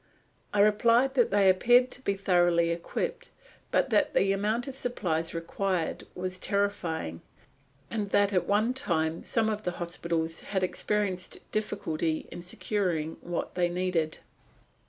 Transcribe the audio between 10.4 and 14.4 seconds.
experienced difficulty in securing what they needed.